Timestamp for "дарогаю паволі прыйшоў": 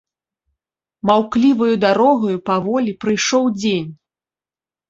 1.85-3.43